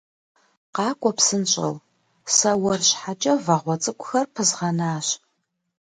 [0.75, 1.75] Къакӏуэ псынщӏэу,
[2.35, 5.07] сэ уэр щхьэкӏэ вагъуэ цӏыкӏухэр пызгъэнащ.